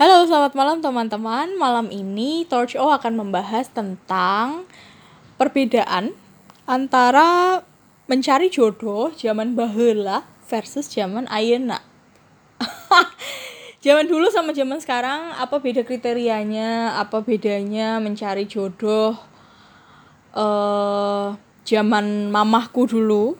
[0.00, 1.60] Halo, selamat malam teman-teman.
[1.60, 4.64] Malam ini Torch O akan membahas tentang
[5.36, 6.16] perbedaan
[6.64, 7.60] antara
[8.08, 11.84] mencari jodoh zaman baheula versus zaman ayeuna.
[13.84, 16.96] zaman dulu sama zaman sekarang apa beda kriterianya?
[16.96, 19.20] Apa bedanya mencari jodoh
[20.32, 21.28] eh
[21.68, 23.36] zaman mamahku dulu?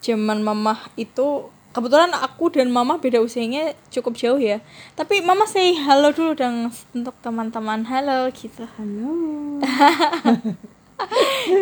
[0.00, 4.64] Zaman mamah itu kebetulan aku dan mama beda usianya cukup jauh ya.
[4.96, 7.84] Tapi mama say halo dulu dong untuk teman-teman.
[7.84, 8.64] Halo gitu.
[8.64, 9.12] Halo.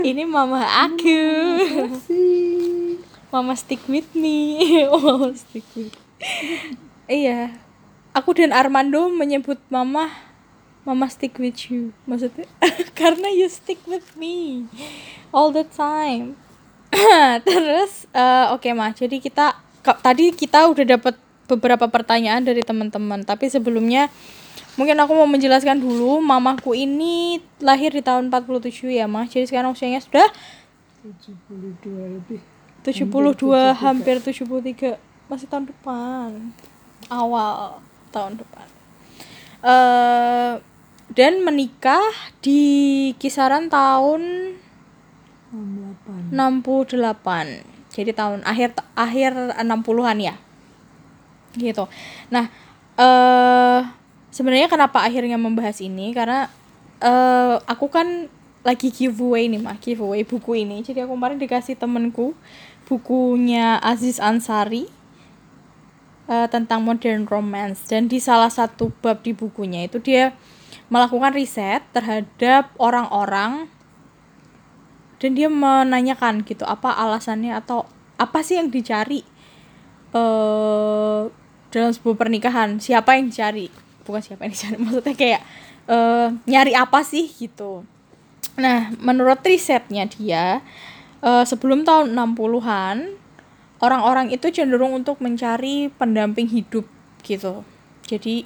[0.06, 1.18] ini mama aku.
[3.34, 4.62] Mama stick with me.
[4.86, 5.90] Mama stick with
[7.10, 7.58] iya.
[8.14, 10.14] Aku dan Armando menyebut mama
[10.86, 11.90] mama stick with you.
[12.06, 12.46] Maksudnya?
[12.98, 14.70] Karena you stick with me.
[15.34, 16.38] All the time.
[17.50, 23.52] Terus eh, oke mah jadi kita tadi kita udah dapat beberapa pertanyaan dari teman-teman tapi
[23.52, 24.08] sebelumnya
[24.74, 29.28] mungkin aku mau menjelaskan dulu mamaku ini lahir di tahun 47 ya mah.
[29.28, 30.26] Jadi sekarang usianya sudah
[31.04, 31.84] 72
[32.18, 32.40] lebih.
[32.82, 34.96] 72 hampir 73
[35.28, 36.52] masih tahun depan.
[37.12, 37.78] Awal
[38.10, 38.66] tahun depan.
[39.64, 40.54] Eh
[41.12, 42.02] dan menikah
[42.40, 44.56] di kisaran tahun
[45.52, 46.34] 68.
[46.34, 50.34] 68 jadi tahun akhir akhir 60-an ya.
[51.54, 51.86] Gitu.
[52.34, 52.50] Nah
[52.98, 53.80] eh
[54.34, 56.10] sebenarnya kenapa akhirnya membahas ini?
[56.10, 56.50] Karena
[56.98, 58.26] eh aku kan
[58.66, 60.82] lagi giveaway nih mah giveaway buku ini.
[60.82, 62.34] Jadi aku kemarin dikasih temenku
[62.90, 64.90] bukunya Aziz Ansari
[66.26, 67.86] eh, tentang modern romance.
[67.86, 70.34] Dan di salah satu bab di bukunya itu dia
[70.92, 73.70] melakukan riset terhadap orang-orang
[75.24, 77.88] dan dia menanyakan gitu apa alasannya atau
[78.20, 79.24] apa sih yang dicari
[80.12, 81.22] eh
[81.72, 82.76] dalam sebuah pernikahan?
[82.76, 83.72] Siapa yang dicari?
[84.04, 85.40] Bukan siapa yang dicari maksudnya kayak
[85.88, 87.88] eh nyari apa sih gitu.
[88.60, 90.60] Nah menurut risetnya dia
[91.24, 93.16] eh, sebelum tahun 60-an
[93.80, 96.84] orang-orang itu cenderung untuk mencari pendamping hidup
[97.24, 97.64] gitu.
[98.04, 98.44] Jadi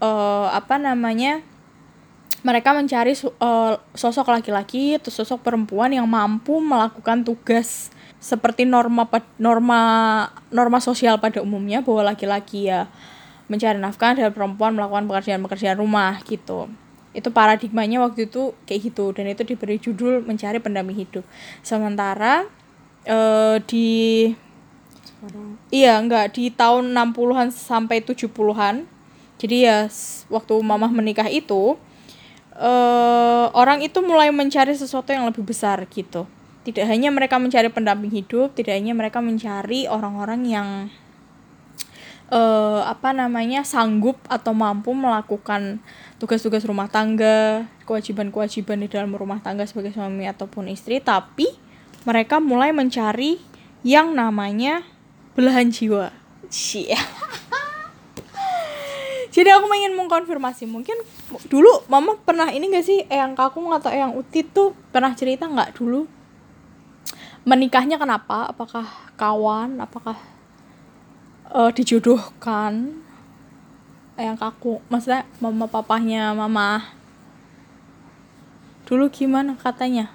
[0.00, 1.44] eh apa namanya
[2.46, 7.90] mereka mencari eh, sosok laki-laki atau sosok perempuan yang mampu melakukan tugas
[8.22, 9.80] seperti norma norma
[10.54, 12.86] norma sosial pada umumnya bahwa laki-laki ya
[13.50, 16.70] mencari nafkah dan perempuan melakukan pekerjaan-pekerjaan rumah gitu
[17.16, 21.26] itu paradigmanya waktu itu kayak gitu dan itu diberi judul mencari pendamping hidup
[21.66, 22.46] sementara
[23.02, 23.88] eh, di
[25.02, 28.86] Sekarang Iya, enggak di tahun 60-an sampai 70-an.
[29.36, 29.90] Jadi ya
[30.30, 31.74] waktu mamah menikah itu
[32.56, 36.24] eh orang itu mulai mencari sesuatu yang lebih besar gitu.
[36.64, 40.68] Tidak hanya mereka mencari pendamping hidup, tidak hanya mereka mencari orang-orang yang
[42.26, 45.78] eh apa namanya sanggup atau mampu melakukan
[46.18, 51.46] tugas-tugas rumah tangga, kewajiban-kewajiban di dalam rumah tangga sebagai suami ataupun istri, tapi
[52.08, 53.38] mereka mulai mencari
[53.84, 54.82] yang namanya
[55.36, 56.10] belahan jiwa.
[59.36, 60.96] Jadi aku ingin mengkonfirmasi mungkin
[61.52, 65.76] dulu mama pernah ini gak sih eyang kakung atau eyang utit tuh pernah cerita nggak
[65.76, 66.08] dulu
[67.44, 68.48] menikahnya kenapa?
[68.48, 69.78] Apakah kawan?
[69.78, 70.16] Apakah
[71.52, 73.04] eh, dijodohkan?
[74.16, 76.96] Eyang kakung, maksudnya mama papahnya mama
[78.88, 80.08] dulu gimana katanya?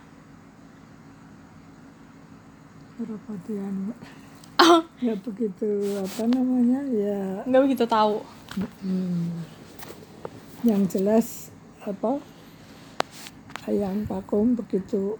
[3.01, 3.33] berapa
[4.61, 5.65] Ah, ya begitu
[5.97, 8.21] apa namanya ya nggak begitu tahu.
[8.55, 9.31] Hmm,
[10.61, 11.49] yang jelas
[11.81, 12.21] apa
[13.65, 15.17] ayang pakung begitu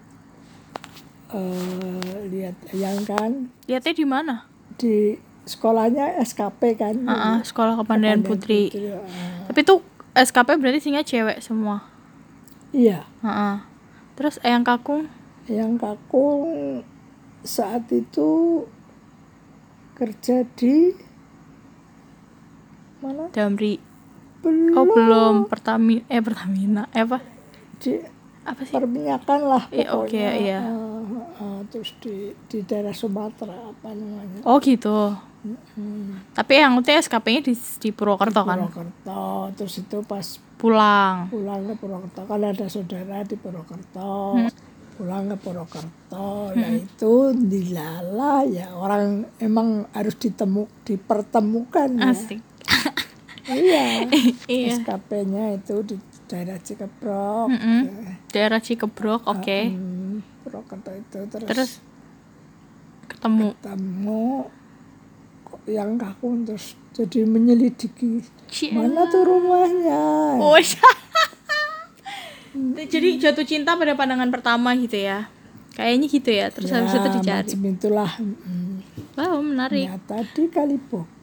[1.29, 3.31] eh, lihat ayang kan
[3.65, 4.35] Lihatnya di mana?
[4.73, 8.69] di sekolahnya SKP kan Ah, ah, sekolah kepandaian putri.
[8.89, 9.45] ah.
[9.49, 9.81] Tapi tuh
[10.11, 11.85] SKP berarti singa cewek semua.
[12.71, 13.55] iya Heeh.
[14.13, 15.09] Terus eyang kakung
[15.45, 16.81] yang kakung
[17.41, 18.63] saat itu
[19.93, 20.93] kerja di
[23.01, 23.81] mana Damri.
[24.39, 27.17] belum Oh belum Pertamina eh Pertamina eh apa?
[27.77, 27.97] di
[28.41, 28.73] Apa sih?
[28.73, 30.59] perminyakan lah Iya, oke, pokoknya iya.
[30.63, 31.05] Ah,
[31.37, 32.15] ah, terus di
[32.47, 35.13] di daerah Sumatera apa namanya Oh gitu.
[35.41, 38.61] Hmm, Tapi yang itu SKP-nya di, di Purwokerto kan?
[38.61, 39.21] Purwokerto
[39.55, 40.25] terus itu pas
[40.55, 41.25] Pulang.
[41.27, 44.49] pulang ke Purwokerto kan ada saudara di Purwokerto Hmm.
[44.95, 52.41] pulang ke Purwokerto ya itu dilala ya orang emang harus ditemu dipertemukan ya Asik.
[53.47, 54.05] Iya
[54.47, 54.73] iya.
[54.75, 55.95] SKP-nya itu di
[56.25, 57.79] daerah Cikebrok Mm-mm.
[57.83, 58.13] Ya.
[58.31, 59.59] Daerah Cikebrok, oke.
[59.67, 61.71] Hmm, Purwokerto itu terus, Terus
[63.05, 63.51] ketemu.
[63.53, 64.47] ketemu
[65.43, 68.71] kok yang kaku terus jadi menyelidiki Cie.
[68.71, 70.03] mana tuh rumahnya
[70.39, 70.55] Oh,
[72.83, 75.27] jadi jatuh cinta pada pandangan pertama gitu ya.
[75.71, 76.47] Kayaknya gitu ya.
[76.51, 77.51] Terus habis itu dicari.
[77.51, 78.75] itulah mm,
[79.13, 79.87] Wow, menarik.
[79.87, 80.77] ternyata di Kali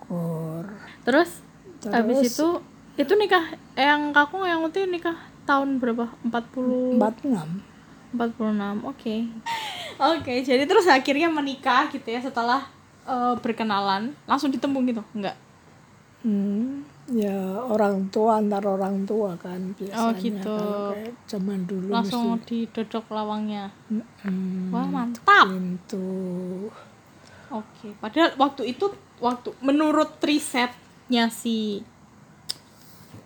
[0.08, 0.64] Bogor
[1.05, 1.40] Terus,
[1.84, 2.49] habis Terus- itu
[2.99, 5.14] itu nikah yang kakung yang itu nikah
[5.44, 6.10] tahun berapa?
[6.25, 7.62] 40 46
[8.10, 8.82] 46.
[8.84, 9.14] Oke.
[9.99, 12.66] Oke, jadi terus akhirnya menikah gitu ya setelah
[13.05, 14.12] eh, berkenalan.
[14.25, 15.02] Langsung ditemu gitu?
[15.12, 15.37] Enggak.
[16.19, 17.32] Hmm, ya
[17.62, 20.58] orang tua antar orang tua kan biasanya Oh, gitu.
[20.90, 23.70] kayak zaman dulu Langsung mesti didodok lawangnya.
[23.88, 25.46] mm, Wah, mantap.
[25.46, 26.66] pintu
[27.49, 31.82] Oke, padahal waktu itu waktu menurut risetnya si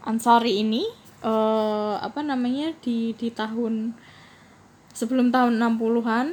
[0.03, 0.83] Ansari ini
[1.23, 3.95] eh apa namanya di di tahun
[4.91, 6.27] sebelum tahun 60-an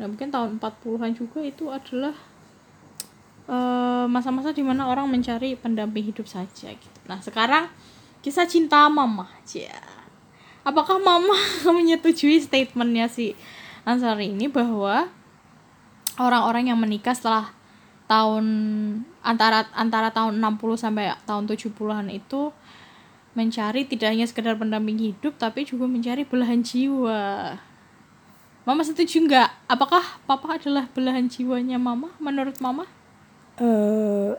[0.00, 2.16] ya mungkin tahun 40-an juga itu adalah
[3.46, 6.98] eh, masa-masa di mana orang mencari pendamping hidup saja gitu.
[7.06, 7.68] Nah, sekarang
[8.24, 9.70] kisah cinta mama aja.
[10.62, 11.34] Apakah mama
[11.76, 13.34] menyetujui statementnya si
[13.82, 15.10] Ansari ini bahwa
[16.18, 17.50] orang-orang yang menikah setelah
[18.10, 18.44] tahun
[19.22, 22.52] antara antara tahun 60 sampai tahun 70-an itu
[23.32, 27.56] mencari tidak hanya sekedar pendamping hidup tapi juga mencari belahan jiwa.
[28.62, 29.50] Mama setuju nggak?
[29.66, 32.86] Apakah papa adalah belahan jiwanya mama menurut mama?
[33.60, 34.32] eh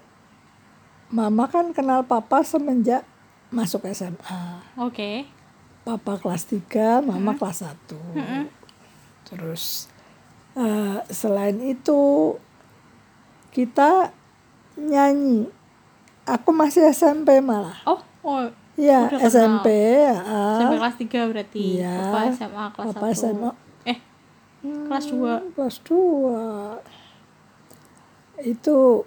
[1.13, 3.05] mama kan kenal papa semenjak
[3.53, 4.41] masuk SMA
[4.81, 5.29] Oke.
[5.85, 7.93] papa kelas 3 mama kelas 1
[9.29, 9.85] terus
[10.57, 12.33] eh, selain itu
[13.53, 14.09] kita
[14.75, 15.45] nyanyi
[16.25, 19.29] aku masih SMP malah Oh, oh ya Udah kenal.
[19.29, 19.67] SMP
[20.01, 20.17] ya
[20.57, 21.61] sampai kelas 3 berarti.
[21.77, 21.95] Iya.
[22.33, 23.13] SMA kelas Papa 1.
[23.13, 23.51] SMA.
[23.85, 23.97] Eh,
[24.89, 25.53] kelas 2.
[25.53, 26.81] kelas 2
[28.43, 29.05] itu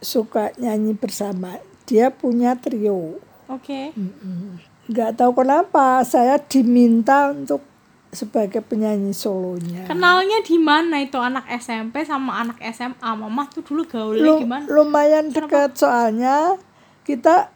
[0.00, 3.16] suka nyanyi bersama dia punya trio
[3.48, 3.90] Oke.
[4.86, 7.64] nggak tahu kenapa saya diminta untuk
[8.10, 12.98] sebagai penyanyi solonya Kenalnya di mana itu anak SMP sama anak SMA?
[12.98, 14.66] Mama tuh dulu gaulnya Lu- gimana?
[14.66, 16.58] lumayan dekat soalnya
[17.02, 17.54] kita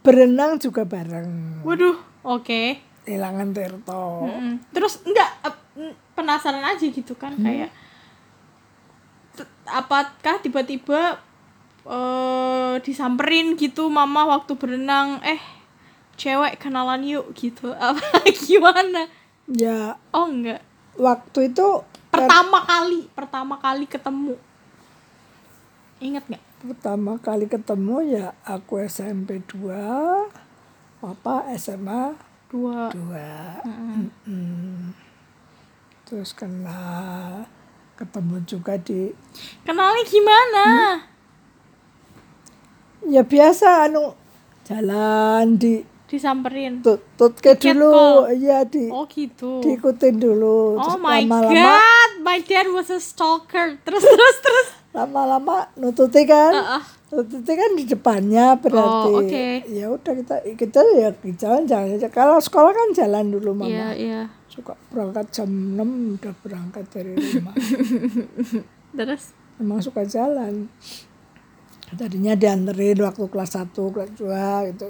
[0.00, 2.80] berenang juga bareng Waduh, oke.
[3.04, 4.60] Ilangan Tirto Mm-mm.
[4.70, 5.30] Terus enggak
[6.12, 7.68] penasaran aja gitu kan kayak
[9.32, 11.20] t- apakah tiba-tiba
[11.84, 15.40] eh disamperin gitu mama waktu berenang eh
[16.14, 19.08] cewek kenalan yuk gitu apa gimana?
[19.48, 20.60] Ya Oh enggak.
[20.94, 21.68] waktu itu
[22.08, 24.34] Pertama kali, pertama kali ketemu.
[25.98, 26.44] Ingat nggak?
[26.58, 29.70] pertama kali ketemu ya aku SMP 2
[30.98, 32.18] papa SMA
[32.50, 32.90] Dua.
[32.90, 34.90] 2 Mm-mm.
[36.02, 37.46] terus kenal
[37.94, 39.14] ketemu juga di
[39.62, 40.66] Kenalnya gimana?
[43.06, 44.18] ya biasa anu
[44.66, 46.80] jalan di Disamperin.
[46.80, 47.92] tut tutke Tiket dulu
[48.24, 48.32] call.
[48.34, 49.60] ya di Oh gitu.
[49.60, 53.76] diikutin dulu Oh terus my lama-lama god, my dad was a stalker.
[53.78, 54.68] Terus terus terus.
[54.90, 56.84] lama-lama nututi kan Ah, ah.
[57.10, 59.46] nututi kan di depannya berarti Oh, oke.
[59.68, 63.88] ya udah kita kita ya jalan jalan aja kalau sekolah kan jalan dulu mama Iya
[63.92, 64.20] iya.
[64.48, 65.46] suka berangkat jam
[65.76, 65.84] 6
[66.18, 67.52] udah berangkat dari rumah
[68.96, 69.22] Terus
[69.56, 70.72] memang suka jalan
[71.90, 74.86] tadinya dianterin waktu kelas 1, kelas 2 gitu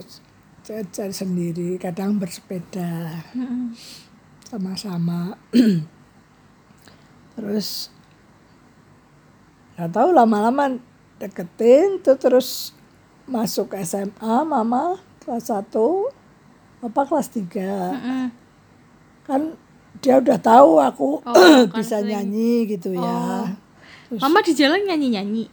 [0.69, 3.25] jajan sendiri kadang bersepeda.
[4.45, 5.33] Sama-sama.
[7.35, 7.88] Terus
[9.73, 10.75] nggak tahu lama-lama
[11.16, 12.75] deketin tuh terus
[13.25, 15.71] masuk SMA mama kelas 1
[16.83, 18.25] apa kelas 3 Mm-mm.
[19.23, 19.54] kan
[20.02, 21.31] dia udah tahu aku Oh,
[21.71, 22.11] kan bisa sering.
[22.11, 23.54] nyanyi gitu ya.
[24.11, 25.47] Terus- Mama di jalan nyanyi-nyanyi.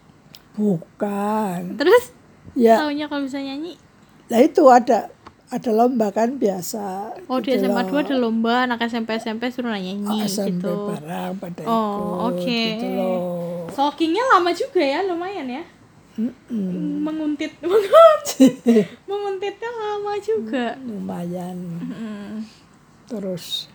[0.57, 1.77] bukan.
[1.77, 2.09] Terus?
[2.57, 2.81] Ya.
[2.81, 3.77] Taunya kalau bisa nyanyi.
[4.27, 5.09] Lah itu ada
[5.47, 7.95] ada lomba kan biasa Oh di gitu SMA loh.
[7.95, 10.89] 2 ada lomba anak SMP SMP suruh nyanyi Oh, SMP gitu.
[10.89, 12.43] barang pada Oh, ikut oke.
[12.67, 13.19] gitu loh
[13.67, 15.63] Stalkingnya lama juga ya, lumayan ya.
[16.15, 17.01] Mm-mm.
[17.01, 18.63] Menguntit, menguntit.
[19.03, 20.65] Menguntitnya lama juga.
[20.81, 22.35] lumayan Mm.
[23.05, 23.67] terus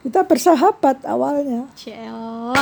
[0.00, 2.52] kita bersahabat awalnya Cela,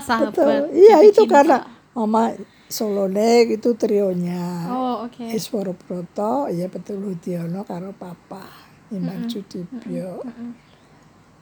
[0.00, 0.32] sahabat.
[0.32, 1.32] betul iya itu cinta.
[1.34, 1.58] karena
[1.92, 2.32] mama
[2.66, 4.66] Solone itu trionya.
[4.66, 5.22] Oh, oke.
[5.30, 8.42] Iswara Broto ya betul Hudiono karo papa.
[8.90, 10.22] Iman Sudibyo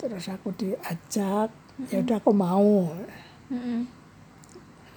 [0.04, 1.48] terus aku diajak.
[1.90, 2.92] Ya udah aku mau.
[3.50, 3.80] Mm-mm.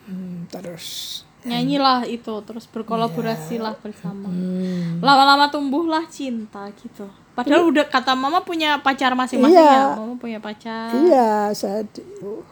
[0.08, 4.26] Hmm, terus nyanyilah itu terus berkolaborasi lah bersama.
[4.28, 4.98] Hmm.
[5.04, 7.06] lama-lama tumbuhlah cinta gitu.
[7.38, 9.94] Padahal udah kata mama punya pacar masing-masing Iya.
[9.94, 9.94] ya.
[9.94, 10.90] Mama punya pacar.
[10.90, 11.86] Iya, saya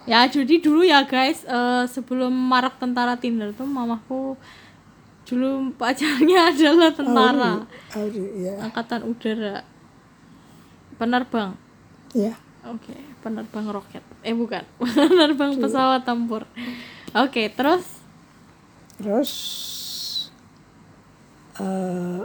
[0.05, 4.37] ya jadi dulu ya guys eh, sebelum marak tentara Tinder tuh mamaku
[5.25, 7.53] dulu pacarnya adalah tentara.
[7.97, 8.61] Auri, ya.
[8.61, 9.65] angkatan udara.
[11.01, 11.57] Penerbang.
[12.13, 12.37] Ya.
[12.65, 12.93] oke
[13.25, 14.05] penerbang roket.
[14.21, 14.61] Eh bukan.
[15.09, 16.45] Penerbang pesawat tempur.
[17.17, 17.94] Oke terus
[18.99, 19.31] Terus
[21.55, 22.19] eh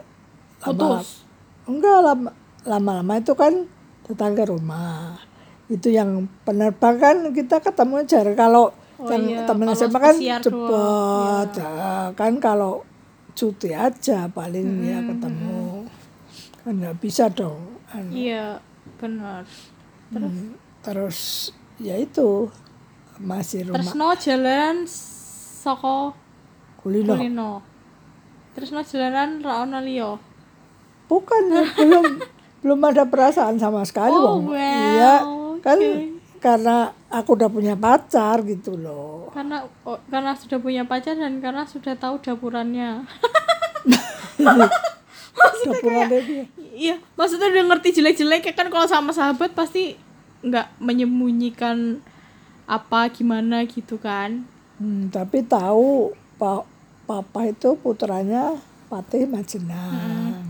[0.60, 1.22] lama, putus
[1.70, 2.30] enggak lama
[2.66, 3.66] lama-lama itu kan
[4.06, 5.16] tetangga rumah.
[5.70, 8.66] Itu yang penerbang kan kita ketemu jarang kalau
[9.00, 10.12] Oh yang iya, temen SMA kan
[10.44, 11.56] doang, iya.
[11.56, 12.84] Ya, kan kalau
[13.32, 15.88] cuti aja paling ya ketemu.
[16.60, 17.80] Kan nggak bisa dong.
[17.90, 18.10] Anu.
[18.14, 18.62] iya
[19.02, 19.42] benar
[20.14, 21.18] terus Hmm, Terus
[21.82, 22.46] ya itu
[23.18, 26.14] masih terus rumah no jalan soko
[26.80, 27.14] kulino.
[27.14, 27.50] kulino
[28.50, 29.78] terus no jalanan ra ono
[31.10, 32.06] Bukan ya, belum
[32.62, 34.54] belum ada perasaan sama sekali Oh, Wong.
[34.54, 34.62] well,
[34.94, 35.14] Iya,
[35.58, 36.06] kan oke.
[36.38, 36.76] karena
[37.08, 39.26] aku udah punya pacar gitu loh.
[39.30, 43.02] karena oh, karena sudah punya pacar dan karena sudah tahu dapurannya
[45.60, 46.44] Dapurannya dia.
[46.72, 49.96] iya maksudnya udah ngerti jelek-jelek kan kalau sama sahabat pasti
[50.40, 52.00] nggak menyembunyikan
[52.64, 54.46] apa gimana gitu kan
[54.80, 56.64] Hmm, tapi tahu pa
[57.04, 58.56] papa itu putranya
[58.88, 60.40] Patih Majenang.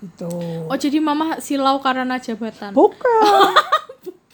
[0.00, 0.32] Itu.
[0.64, 3.52] oh jadi mama silau karena jabatan Bukan.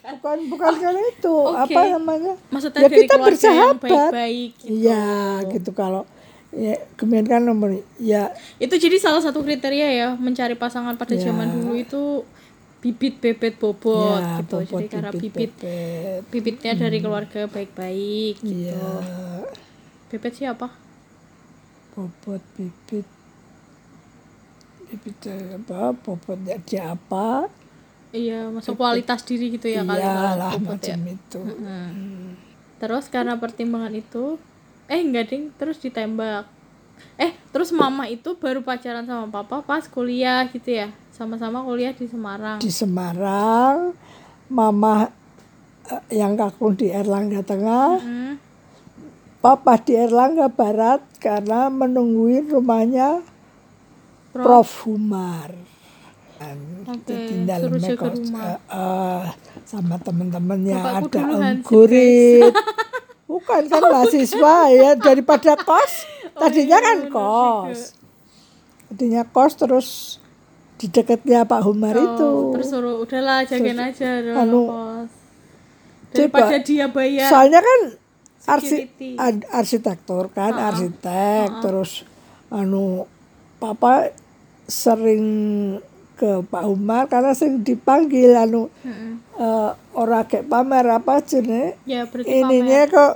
[0.07, 1.35] bukan bukan karena itu.
[1.35, 1.75] Oke.
[1.75, 2.39] Apa namanya?
[2.47, 3.83] maksudnya Ya, dari kita bersahabat.
[3.83, 4.71] baik-baik gitu.
[4.79, 5.07] Iya,
[5.51, 6.07] gitu kalau
[6.49, 11.27] ya kemudian kan nomor ya itu jadi salah satu kriteria ya mencari pasangan pada Ya.
[11.27, 12.03] zaman dulu itu
[12.79, 16.21] bibit bebet bobot ya, gitu bobot, jadi karena bibit bebet.
[16.31, 19.43] bibitnya dari keluarga baik-baik gitu Iya.
[20.13, 20.71] Bebet siapa?
[21.97, 23.07] Bobot bibit
[24.87, 25.93] bibit apa?
[25.95, 27.51] Bobotnya dia apa
[28.17, 30.97] iya masuk kualitas diri gitu ya kali kalau iyalah bobot ya.
[30.97, 31.41] macam itu.
[32.77, 34.41] Terus karena pertimbangan itu
[34.87, 35.53] eh enggak ding.
[35.57, 36.49] Terus ditembak.
[37.21, 40.89] Eh terus mama itu baru pacaran sama papa pas kuliah gitu ya.
[41.13, 42.61] Sama-sama kuliah di Semarang.
[42.61, 43.97] Di Semarang
[44.47, 45.11] mama
[45.89, 48.46] eh, yang kakung di Erlangga Tengah Hmm.
[49.47, 51.07] Papa di Erlangga Barat?
[51.23, 53.23] Karena menungguin rumahnya
[54.35, 54.43] Prof.
[54.43, 55.51] Prof Humar.
[56.37, 58.45] Kan, Oke, tinggal jaga mekos, rumah.
[58.45, 59.23] eh, eh,
[59.65, 62.53] sama teman-temannya ada dulu Om hansip, Gurit.
[63.31, 66.05] bukan kan mahasiswa ya daripada kos.
[66.41, 67.81] Tadinya kan iya, benar kos
[68.87, 69.89] tadinya kos terus
[70.77, 72.29] di dekatnya Pak Humar itu.
[72.29, 75.11] Oh, terus suruh udahlah jagain aja dong anu, kos.
[76.13, 77.29] daripada dia bayar.
[77.33, 77.81] Soalnya kan
[78.47, 78.87] arsi,
[79.19, 82.07] ad- arsitektur kan arsitek terus
[82.49, 83.11] anu
[83.59, 84.15] papa
[84.67, 85.25] sering
[86.17, 89.21] ke Pak Umar karena sering dipanggil anu Mm-mm.
[89.37, 93.15] eh, orang kayak pamer apa jenis ya ininya kok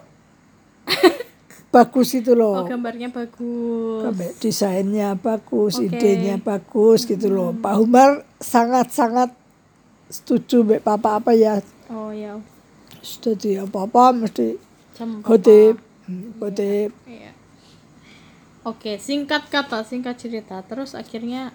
[1.74, 2.42] bagus itu pamer.
[2.42, 4.02] oh loh gambarnya bagus.
[4.02, 5.86] Kayak desainnya bagus Oke.
[5.86, 7.54] idenya bagus gitu loh.
[7.54, 9.30] Pak Umar sangat sangat
[10.10, 11.62] setuju Mbak papa apa ya?
[11.86, 12.42] Oh ya.
[13.00, 14.58] Setuju apa apa mesti
[15.00, 17.32] jam khotib Hmm, khotib Iya.
[18.60, 20.60] Oke, singkat kata, singkat cerita.
[20.60, 21.48] Terus akhirnya?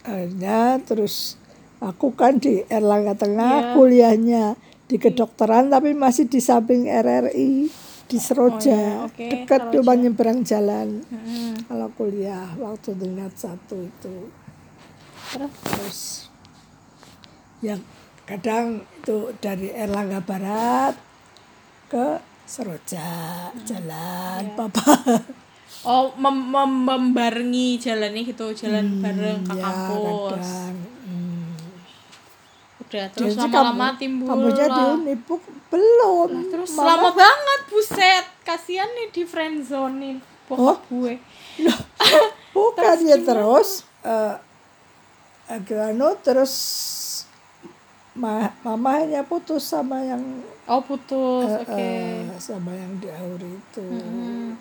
[0.00, 1.36] Akhirnya terus
[1.76, 3.12] aku kan di Erlangga.
[3.12, 4.56] Tengah kuliahnya
[4.88, 7.68] di kedokteran tapi masih di samping RRI
[8.08, 8.72] di Seroja.
[8.72, 11.04] Oh, iya, oke, dekat cuma nyebrang jalan.
[11.12, 14.32] Mm, kalau kuliah waktu tingkat satu itu.
[15.36, 15.52] Terus?
[15.68, 16.00] Terus
[17.60, 17.80] yang
[18.24, 21.11] kadang itu dari Erlangga Barat
[21.92, 22.06] ke
[22.42, 23.08] Seroja
[23.62, 24.96] jalan papa
[25.88, 30.32] oh mem- mem- membarengi jalannya gitu, jalan bareng ke ya kampus.
[30.32, 31.52] kadang hmm.
[32.82, 34.94] Udah, terus Jadi lama-lama kamu- timbul kamunya di lah.
[34.94, 38.24] Unipuk belum Terus Mama- lama banget, buset.
[38.42, 40.78] Kasihan nih di friendzonein bokap Oh.
[40.90, 41.14] gue.
[42.52, 44.34] bukan ya terus eh
[45.86, 46.52] anu terus
[48.14, 50.20] ma mama hanya putus sama yang
[50.62, 51.48] Oh, putus.
[51.48, 51.74] eh, Oke.
[51.74, 54.54] eh, sama yang di Auri itu Hmm.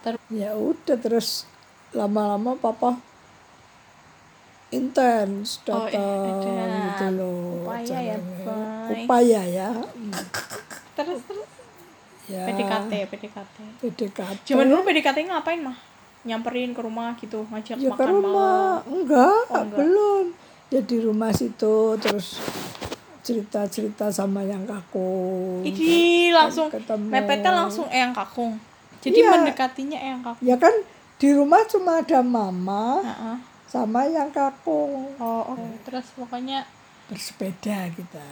[0.00, 1.44] Ter- ya udah terus
[1.90, 2.96] lama-lama papa
[4.68, 6.70] intens Oh, datang edan.
[6.86, 8.16] gitu loh Upaya ya.
[8.16, 9.02] Bay.
[9.02, 10.12] upaya ya Hmm.
[10.94, 11.48] terus terus
[12.26, 13.56] ya PDKT, PDKT.
[13.80, 15.76] PDKT Zaman dulu PDKT ngapain mah?
[16.20, 18.92] Nyamperin ke rumah gitu, ngajak ya ke makan rumah malam.
[18.92, 19.78] enggak, Oh, enggak.
[19.78, 20.24] belum
[20.68, 22.36] ya di rumah situ terus
[23.20, 27.08] cerita-cerita sama yang kaku Idi langsung ketemu.
[27.08, 28.56] mepetnya langsung eyang kakung.
[29.00, 29.30] jadi Iya.
[29.32, 30.72] mendekatinya eyang kakung Ya kan
[31.16, 33.36] di rumah cuma ada mama Heeh.
[33.64, 35.12] sama yang kakung.
[35.16, 36.64] oh oke terus pokoknya
[37.06, 38.28] Bersepeda kita.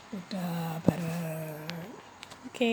[0.00, 0.46] Sepeda
[0.80, 1.90] bareng.
[2.46, 2.70] oke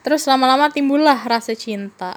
[0.00, 2.14] terus lama-lama timbullah rasa cinta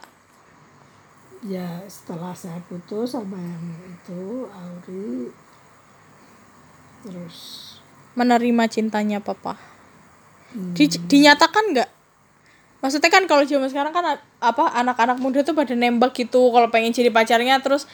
[1.42, 5.34] Ya setelah saya putus sama yang itu Auri
[7.02, 7.38] terus
[8.14, 9.58] menerima cintanya papa.
[10.54, 11.90] Hmm, Di- dinyatakan nggak?
[12.86, 16.94] Maksudnya kan kalau zaman sekarang kan apa anak-anak muda tuh pada nembak gitu kalau pengen
[16.94, 17.90] jadi pacarnya terus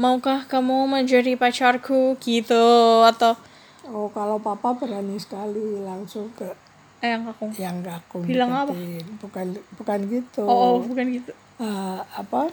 [0.00, 2.16] maukah kamu menjadi pacarku?
[2.20, 2.64] gitu
[3.04, 3.36] atau
[3.88, 6.48] oh kalau papa berani sekali langsung ke
[7.00, 7.50] eh yang kakung.
[7.56, 8.72] Yang kakung Bilang apa?
[9.24, 9.46] bukan
[9.80, 10.44] bukan gitu.
[10.44, 11.32] Oh, oh bukan gitu.
[11.60, 12.48] Eh, apa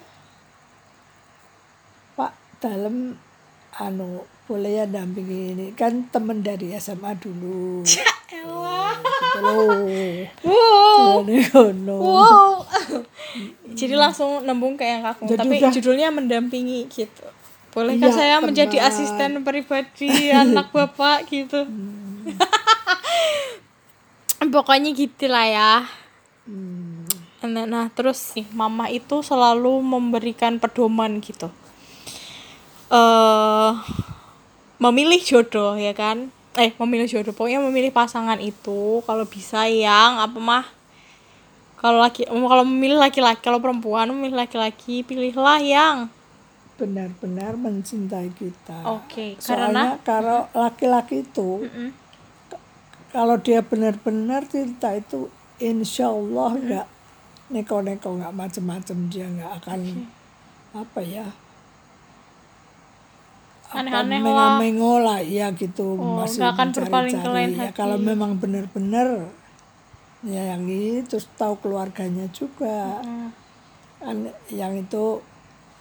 [2.57, 3.15] dalam
[3.73, 5.65] anu boleh ya dampingi ini.
[5.71, 7.83] Kan temen dari SMA dulu.
[8.27, 8.95] Elah.
[8.97, 9.85] Gitu loh.
[10.41, 11.23] Wow.
[11.99, 12.51] Wow.
[13.69, 17.25] Jadi langsung nembung ke yang kakung Jadi tapi udah- judulnya mendampingi gitu.
[17.69, 18.89] Bolehkah Iya, saya menjadi teman.
[18.89, 21.61] asisten pribadi anak bapak gitu?
[24.47, 25.71] Pokoknya gitulah ya.
[26.45, 27.05] Hmm,
[27.39, 31.53] Nah, nah, terus nih, mama itu selalu memberikan pedoman gitu.
[32.87, 33.71] Eh
[34.77, 36.29] memilih jodoh ya kan?
[36.57, 37.33] Eh, memilih jodoh.
[37.35, 40.65] Pokoknya memilih pasangan itu kalau bisa yang apa mah?
[41.77, 46.09] Kalau laki kalau memilih laki-laki, kalau perempuan memilih laki-laki, pilihlah yang
[46.77, 51.65] benar-benar mencintai kita Oke, karena soalnya kalau laki-laki itu
[53.09, 55.25] kalau dia benar-benar cinta itu
[55.57, 56.87] insya Allah nggak
[57.49, 60.05] neko-neko nggak macem-macem dia nggak akan
[60.77, 61.25] apa ya
[63.69, 64.55] Aneh-aneh lah.
[64.55, 67.75] mengo lah ya gitu Oh, masih nggak akan berpaling ke lain ya hati.
[67.75, 69.27] kalau memang benar-benar
[70.19, 73.29] nyayangi terus tahu keluarganya juga Hmm.
[73.97, 74.17] kan
[74.49, 75.19] yang itu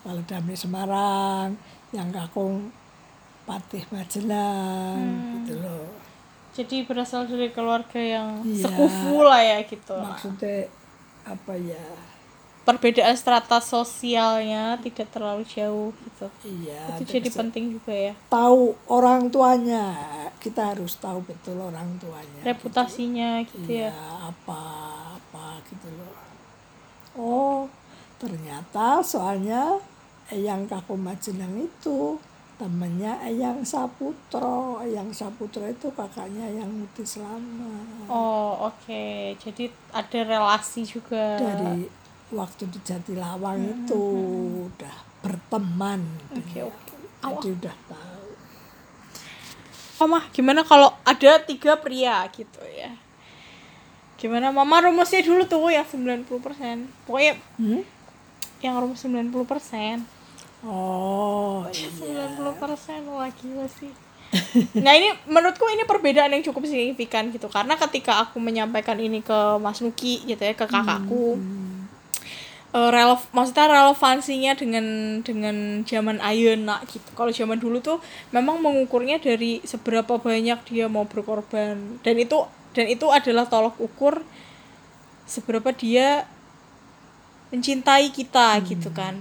[0.00, 1.54] kalau Damai Semarang
[1.90, 2.70] yang Kakung
[3.44, 5.26] Patih Magelang Hmm.
[5.40, 5.86] gitu loh
[6.52, 8.64] Jadi berasal dari keluarga yang Iya.
[8.64, 9.92] sekufu lah ya gitu.
[9.94, 10.64] maksudnya
[11.22, 11.84] apa ya
[12.66, 16.26] Perbedaan strata sosialnya tidak terlalu jauh gitu.
[16.42, 18.14] iya itu jadi penting juga ya.
[18.26, 19.94] Tahu orang tuanya
[20.42, 23.94] kita harus tahu betul orang tuanya reputasinya gitu iya ya
[24.34, 24.62] apa
[25.14, 26.14] apa gitu loh.
[27.14, 27.70] Oh
[28.18, 29.78] ternyata soalnya
[30.26, 32.18] Eyang Kakung Majenang itu
[32.58, 34.82] temennya Eyang Saputro.
[34.82, 38.10] Eyang Saputro itu kakaknya yang Muti Selamat.
[38.10, 39.36] Oh oke.
[39.38, 41.38] Jadi ada relasi juga.
[41.38, 41.86] Dari
[42.28, 44.02] waktu di Jatilawang itu
[44.66, 46.64] udah berteman Hmm, oke dia.
[46.66, 46.92] oke.
[47.36, 48.28] Jadi udah tahu.
[49.96, 52.92] Oh mah gimana kalau ada tiga pria gitu ya?
[54.16, 56.26] Gimana mama rumusnya dulu tuh yang 90%
[57.04, 57.82] pokoknya Hmm?
[58.58, 60.00] yang rumus 90%
[60.64, 61.88] oh iya.
[62.32, 62.42] 90%
[63.06, 63.92] wah gila sih.
[64.76, 67.46] Nah ini menurutku ini perbedaan yang cukup signifikan gitu.
[67.46, 71.38] Karena ketika aku menyampaikan ini ke Mas Nuki gitu ya ke kakakku
[72.76, 74.86] eh, relev maksudnya relevansinya dengan
[75.24, 77.08] dengan zaman ayeuna gitu.
[77.16, 77.98] Kalau zaman dulu tuh
[78.36, 81.96] memang mengukurnya dari seberapa banyak dia mau berkorban.
[82.04, 82.44] Dan itu
[82.76, 84.20] dan itu adalah tolok ukur
[85.24, 86.28] seberapa dia
[87.48, 89.16] mencintai kita gitu kan.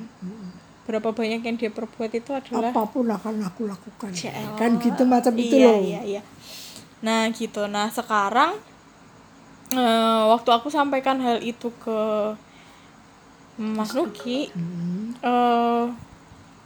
[0.86, 4.12] Berapa banyak yang dia perbuat itu adalah apa pun akan aku lakukan.
[4.60, 5.80] Kan gitu macam itu iya, loh.
[5.82, 6.22] Iya, iya.
[7.02, 7.66] Nah, gitu.
[7.66, 8.58] Nah, sekarang
[9.74, 11.98] eh, waktu aku sampaikan hal itu ke
[13.58, 15.86] Mas Nuki, Hmm, eh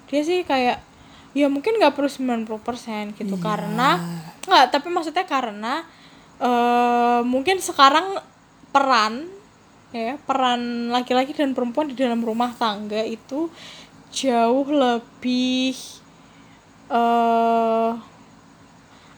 [0.07, 0.81] dia sih kayak
[1.31, 3.43] ya mungkin nggak perlu 90% gitu Iya.
[3.43, 3.89] karena
[4.41, 5.85] nggak tapi maksudnya karena
[6.39, 8.17] eh mungkin sekarang
[8.69, 9.29] peran
[9.89, 13.49] ya peran laki-laki dan perempuan di dalam rumah tangga itu
[14.09, 15.77] jauh lebih
[16.89, 17.91] eh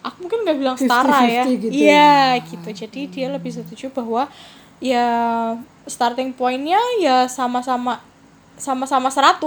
[0.02, 1.44] aku mungkin nggak bilang setara ya.
[1.46, 2.44] 50-50 gitu iya ya.
[2.44, 4.28] gitu jadi dia lebih setuju bahwa
[4.82, 5.08] ya
[5.86, 8.02] starting pointnya ya sama-sama
[8.58, 9.38] sama-sama 100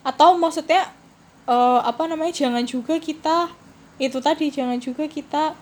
[0.00, 0.88] atau maksudnya
[1.44, 3.52] eh, apa namanya jangan juga kita
[4.00, 5.52] itu tadi jangan juga kita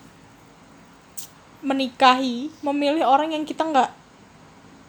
[1.58, 3.90] menikahi memilih orang yang kita nggak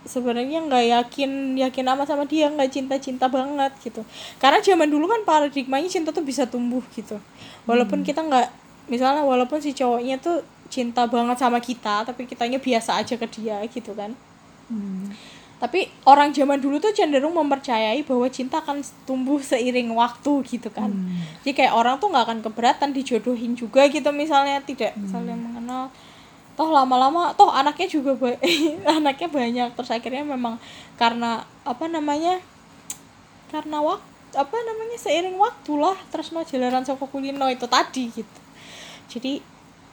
[0.05, 4.05] sebenarnya nggak yakin yakin amat sama dia nggak cinta cinta banget gitu.
[4.37, 7.17] Karena zaman dulu kan paradigmanya cinta tuh bisa tumbuh gitu.
[7.65, 8.47] Walaupun kita nggak
[8.87, 13.57] misalnya walaupun si cowoknya tuh cinta banget sama kita tapi kitanya biasa aja ke dia
[13.67, 14.13] gitu kan.
[14.69, 15.09] Hmm.
[15.59, 20.87] tapi orang zaman dulu tuh cenderung mempercayai bahwa cinta akan tumbuh seiring waktu gitu kan.
[21.43, 25.91] Jadi kayak orang tuh nggak akan keberatan dijodohin juga gitu misalnya tidak saling mengenal.
[26.55, 28.39] Toh lama-lama toh anaknya juga ba-
[29.03, 29.69] anaknya banyak.
[29.75, 30.55] Terus akhirnya memang
[30.95, 32.39] karena apa namanya
[33.51, 34.07] karena waktu
[34.39, 35.97] apa namanya seiring waktu lah.
[36.07, 38.39] Terus no jalanan saka kulino itu tadi gitu.
[39.11, 39.43] Jadi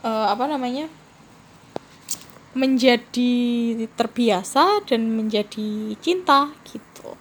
[0.05, 0.91] eh, apa namanya
[2.57, 3.33] menjadi
[3.97, 7.13] terbiasa dan menjadi cinta gitu.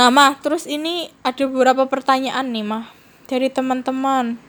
[0.00, 2.88] Nah mah terus ini ada beberapa pertanyaan nih mah
[3.28, 4.40] dari teman-teman.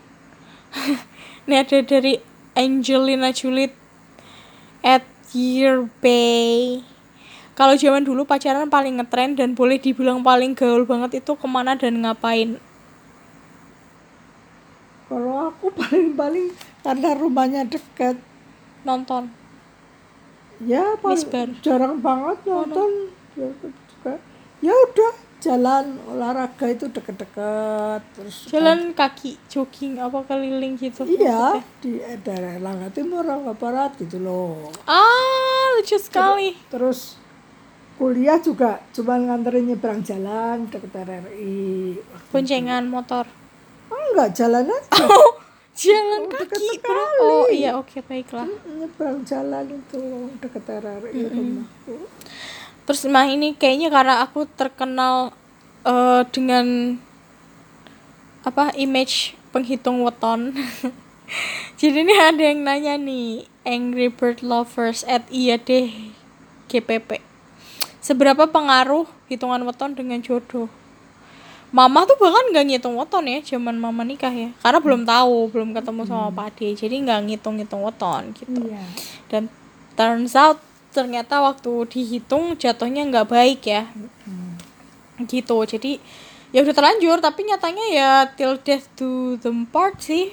[1.41, 2.15] Ini ada dari
[2.55, 3.75] Angelina Juliet
[4.85, 5.03] at
[5.35, 6.79] Yearbay
[7.51, 11.75] kalau zaman dulu pacaran paling ngetren dan boleh dibilang paling gaul banget itu ke mana
[11.75, 12.57] dan ngapain?
[15.05, 16.49] Kalau aku paling-paling
[16.81, 18.17] karena rumahnya dekat,
[18.85, 19.29] nonton.
[20.61, 21.49] Ya Miss paling Bar.
[21.65, 22.89] jarang banget nonton.
[23.33, 24.13] Ya, juga.
[24.61, 31.65] Ya udah jalan olahraga itu deket-deket terus jalan kaki jogging apa keliling gitu iya maksudnya.
[31.81, 31.91] di
[32.21, 34.69] daerah Langga Timur Langga Barat gitu loh.
[34.85, 36.53] Ah lucu sekali.
[36.69, 37.17] terus
[37.97, 41.97] kuliah juga cuma nganterin nyebrang jalan deket RRI
[42.29, 43.25] boncengan motor.
[43.89, 45.09] Enggak jalan aja.
[45.09, 45.40] oh
[45.71, 47.05] jalan Oh, kaki bro.
[47.21, 48.45] oh iya oke baiklah.
[48.67, 50.01] Nyebrang jalan itu
[50.39, 51.95] deket RRI rumahku
[52.81, 55.31] terus mah ini kayaknya karena aku terkenal
[55.85, 56.97] eh, dengan
[58.41, 60.51] apa image penghitung weton.
[61.79, 65.87] Jadi ini ada yang nanya nih Angry Bird Lovers at iya deh
[66.67, 67.21] GPP
[68.01, 70.67] seberapa pengaruh hitungan weton dengan jodoh
[71.71, 74.51] Mama tuh bahkan nggak ngitung weton ya zaman mama nikah ya.
[74.59, 78.67] Karena belum tahu belum ketemu sama Pak Ade jadi nggak ngitung-ngitung weton gitu.
[78.67, 78.83] Iya.
[79.31, 79.47] Dan
[79.95, 80.59] turns out
[80.91, 83.87] ternyata waktu dihitung jatuhnya nggak baik ya.
[85.23, 85.91] Gitu jadi
[86.51, 90.27] ya udah terlanjur tapi nyatanya ya till death do them part sih.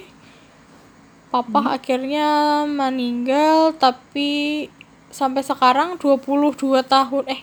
[1.31, 4.67] Papa akhirnya meninggal tapi
[5.07, 7.41] sampai sekarang 22 tahun eh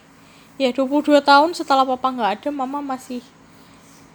[0.61, 3.25] ya 22 tahun setelah papa nggak ada mama masih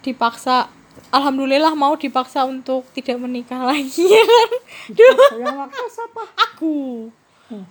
[0.01, 0.67] dipaksa
[1.13, 4.51] alhamdulillah mau dipaksa untuk tidak menikah lagi ya kan?
[5.37, 6.23] Yang waktu siapa?
[6.51, 6.75] Aku.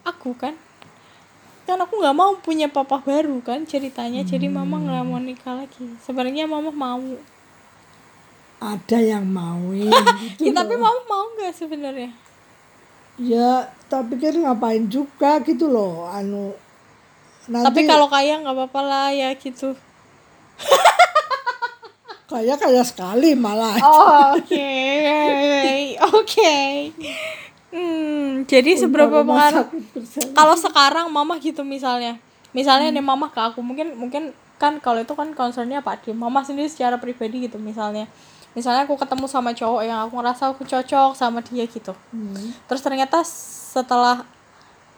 [0.05, 0.55] Aku kan?
[1.65, 4.25] Kan aku nggak mau punya papa baru kan ceritanya.
[4.25, 5.85] Jadi mama nggak mau nikah lagi.
[6.05, 7.03] Sebenarnya mama mau.
[8.61, 10.05] Ada yang mauin ya,
[10.37, 10.85] gitu tapi loh.
[10.85, 12.13] mama mau nggak sebenarnya?
[13.17, 16.53] Ya tapi kan ngapain juga gitu loh anu.
[17.49, 19.73] Nanti tapi kalau kaya nggak apa-apa lah ya gitu
[22.31, 23.75] kaya kaya sekali malah.
[23.83, 24.71] Oh, oke.
[26.15, 26.57] Oke.
[27.75, 28.11] Hmm
[28.51, 29.67] jadi seberapa Rumah pengaruh
[30.33, 32.17] kalau sekarang mama gitu misalnya.
[32.51, 36.19] Misalnya nih mama ke aku mungkin mungkin kan kalau itu kan concernnya Pak Dim.
[36.19, 38.11] Mama sendiri secara pribadi gitu misalnya.
[38.59, 41.95] Misalnya aku ketemu sama cowok yang aku ngerasa aku cocok sama dia gitu.
[42.11, 42.51] Hmm.
[42.67, 44.27] terus ternyata setelah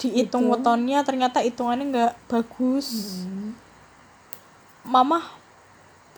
[0.00, 3.20] dihitung wetonnya ternyata hitungannya nggak bagus.
[3.22, 3.52] Hmm.
[4.82, 5.22] mama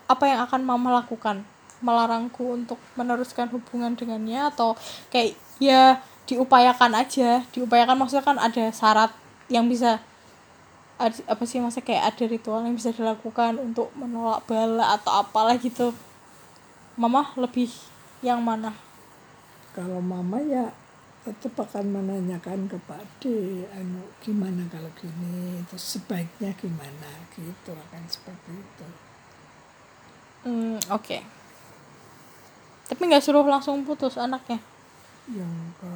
[0.05, 1.41] apa yang akan mama lakukan?
[1.81, 4.73] Melarangku untuk meneruskan hubungan dengannya atau
[5.11, 7.43] kayak ya diupayakan aja?
[7.53, 9.11] Diupayakan maksudnya kan ada syarat
[9.49, 10.01] yang bisa
[11.01, 15.91] apa sih maksudnya kayak ada ritual yang bisa dilakukan untuk menolak bala atau apalah gitu.
[16.95, 17.67] Mama lebih
[18.23, 18.71] yang mana?
[19.75, 20.71] Kalau mama ya
[21.25, 23.25] tetap akan menanyakan ke Pak D
[23.73, 28.87] anu gimana kalau gini terus sebaiknya gimana gitu akan seperti itu
[30.45, 31.17] hmm, oke
[32.85, 34.61] tapi nggak suruh langsung putus anaknya
[35.27, 35.49] yang
[35.81, 35.91] ke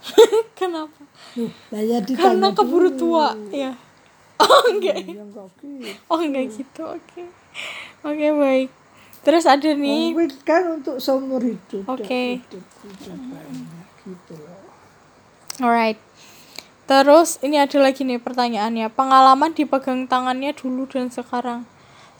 [0.58, 1.02] kenapa
[1.36, 2.98] Loh, ya karena keburu dulu.
[2.98, 3.74] tua ya
[4.46, 7.22] oh enggak yang kok gitu Oh enggak gitu, oke.
[8.06, 8.70] Oke baik.
[9.20, 12.40] Terus ada nih, Covid kan untuk seumur hidup Oke.
[12.40, 14.60] hidup, hidup banyak gitu loh
[15.60, 16.00] alright.
[16.88, 21.68] Terus ini ada lagi nih pertanyaannya, pengalaman dipegang tangannya dulu dan sekarang.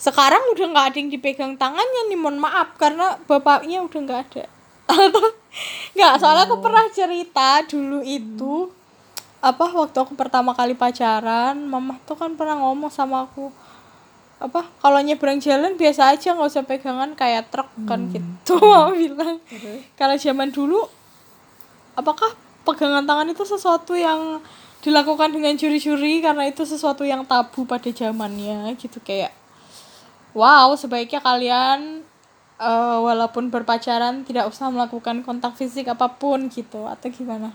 [0.00, 4.44] Sekarang udah nggak ada yang dipegang tangannya nih, mohon maaf karena bapaknya udah nggak ada.
[5.94, 8.70] Nggak, soalnya aku pernah cerita dulu itu
[9.40, 13.52] apa waktu aku pertama kali pacaran, mama tuh kan pernah ngomong sama aku
[14.40, 19.36] apa kalau nyebrang jalan biasa aja nggak usah pegangan kayak truk kan gitu mama bilang.
[19.98, 20.80] Kalau zaman dulu
[21.98, 22.32] apakah
[22.64, 24.40] pegangan tangan itu sesuatu yang
[24.80, 29.39] dilakukan dengan curi-curi karena itu sesuatu yang tabu pada zamannya gitu kayak
[30.32, 32.02] wow sebaiknya kalian
[32.56, 37.50] eh, walaupun berpacaran tidak usah melakukan kontak fisik apa pun gitu atau gimana?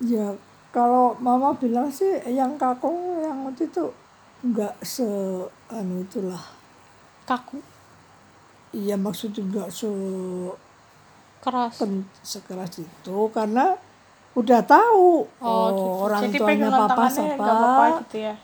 [0.00, 0.34] Ya
[0.72, 3.92] kalau mama bilang sih yang kakung yang waktu itu
[4.42, 5.06] nggak se
[5.70, 6.42] anu itulah.
[7.22, 7.62] Kaku.
[8.72, 9.86] Iya maksudnya nggak se
[11.38, 11.76] keras.
[11.78, 13.76] pen- sekeras itu karena
[14.32, 15.88] udah tahu Oh, gitu.
[16.08, 17.86] orang Jadi tuanya papa siapa.
[18.00, 18.34] gitu ya.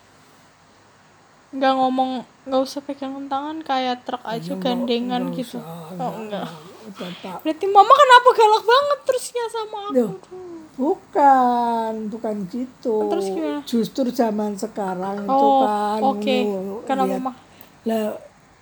[1.48, 2.10] Nggak ngomong,
[2.44, 5.56] nggak usah pegangan tangan kayak truk aja gandengan Nggak gitu.
[5.56, 6.48] usah, oh enggak.
[7.38, 9.92] Berarti mama kenapa galak banget terusnya sama aku?
[9.94, 10.12] Loh,
[10.74, 13.60] bukan bukan gitu Terus gimana?
[13.62, 16.36] justru zaman sekarang itu Oh, kan oke.
[16.38, 17.16] ngono, Kenapa.
[17.18, 17.36] Mah?
[17.82, 18.16] lah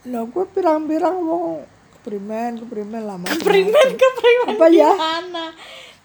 [0.04, 4.90] lah gue pirang-pirang wong keprimen keprimen lama Keprimen, keprimen Apa ya?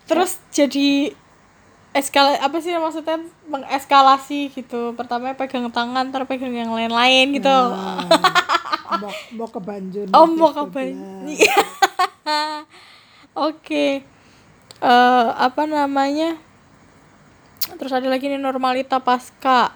[0.03, 1.13] Terus jadi
[1.91, 3.19] eskala apa sih maksudnya?
[3.47, 4.95] Mengeskalasi gitu.
[4.95, 7.51] Pertama pegang tangan terus pegang yang lain-lain gitu.
[7.51, 8.03] Nah,
[9.01, 10.67] mau, mau ke banjur oh mau sebelah.
[10.67, 10.95] kapan
[13.47, 13.85] oke.
[14.81, 16.39] Eh, apa namanya?
[17.77, 19.75] Terus ada lagi nih normalita pasca.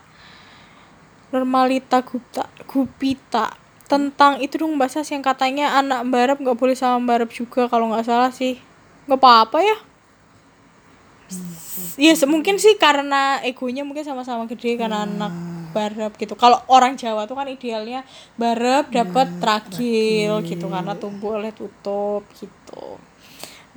[1.32, 3.52] Normalita gupta gupita.
[3.86, 8.08] Tentang itu dong bahasa yang katanya anak barep nggak boleh sama barep juga kalau nggak
[8.08, 8.58] salah sih.
[9.06, 9.78] Nggak apa-apa ya
[11.96, 15.34] Iya, se- mungkin sih karena egonya mungkin sama-sama gede karena anak
[15.76, 16.36] barep gitu.
[16.36, 18.04] Kalau orang Jawa tuh kan idealnya
[18.40, 23.00] barep dapat tragil gitu karena tumbuh oleh tutup gitu.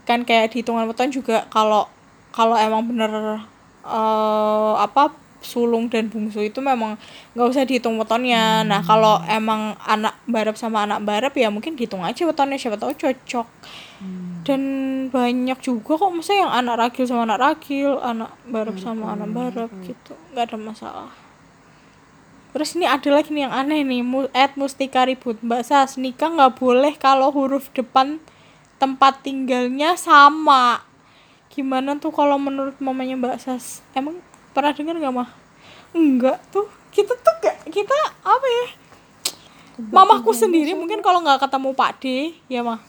[0.06, 1.86] Kan kayak di hitungan weton juga kalau
[2.32, 3.10] kalau emang bener
[3.88, 6.98] eh apa sulung dan bungsu itu memang
[7.34, 8.66] nggak usah dihitung wetonnya.
[8.66, 12.92] Nah, kalau emang anak barep sama anak barep ya mungkin dihitung aja wetonnya siapa tahu
[12.94, 13.46] cocok
[14.48, 14.62] dan
[15.12, 19.68] banyak juga kok masa yang anak ragil sama anak ragil anak barep sama anak barep
[19.84, 20.16] gitu.
[20.32, 21.10] Nggak ada masalah.
[22.56, 25.36] Terus ini ada lagi nih yang aneh nih Mu- Ed Mustika ribut.
[25.44, 28.16] Mbak Sas nikah nggak boleh kalau huruf depan
[28.80, 30.80] tempat tinggalnya sama.
[31.52, 33.84] Gimana tuh kalau menurut mamanya Mbak Sas?
[33.92, 34.16] Emang
[34.56, 35.28] pernah dengar nggak mah
[35.92, 36.64] enggak tuh.
[36.88, 37.92] Kita tuh gak kita
[38.24, 38.66] apa ya?
[39.92, 42.80] Mamaku sendiri mungkin kalau nggak ketemu Pak D ya mah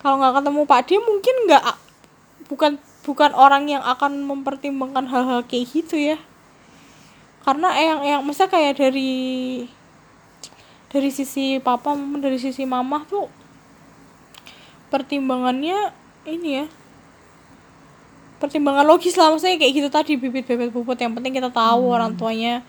[0.00, 1.64] kalau nggak ketemu Pak D mungkin nggak
[2.48, 2.72] bukan
[3.04, 6.16] bukan orang yang akan mempertimbangkan hal-hal kayak gitu ya.
[7.44, 9.64] Karena yang yang masa kayak dari
[10.88, 13.28] dari sisi papa maupun dari sisi mama tuh
[14.88, 15.92] pertimbangannya
[16.24, 16.66] ini ya.
[18.40, 22.16] Pertimbangan logis lah maksudnya kayak gitu tadi bibit bebet puput yang penting kita tahu orang
[22.16, 22.64] tuanya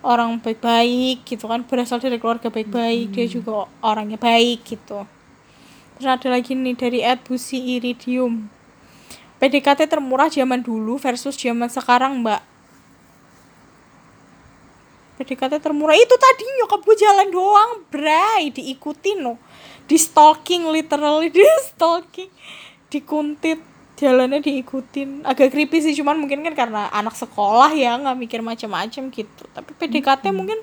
[0.00, 5.04] orang baik-baik gitu kan berasal dari keluarga baik-baik dia juga orangnya baik gitu
[6.00, 8.48] terus ada lagi nih dari Ed Busi Iridium
[9.40, 12.44] PDKT termurah zaman dulu versus zaman sekarang mbak.
[15.16, 15.96] PDKT termurah.
[15.96, 18.52] Itu tadi nyokap gue jalan doang bray.
[18.52, 19.40] Diikutin loh
[19.88, 21.40] di stalking literally di
[21.72, 22.28] stalking.
[22.92, 23.64] Dikuntit
[23.96, 25.24] jalannya diikutin.
[25.24, 29.44] Agak creepy sih cuman mungkin kan karena anak sekolah ya nggak mikir macam-macam gitu.
[29.56, 30.60] Tapi PDKT mungkin